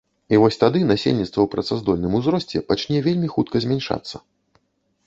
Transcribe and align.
І 0.35 0.37
вось 0.43 0.55
тады 0.63 0.79
насельніцтва 0.91 1.29
ў 1.43 1.47
працаздольным 1.57 2.17
узросце 2.21 2.65
пачне 2.73 3.05
вельмі 3.11 3.31
хутка 3.37 3.57
змяншацца. 3.69 4.15